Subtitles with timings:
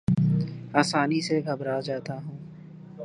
[0.73, 2.37] آسانی سے گھبرا جاتا ہوں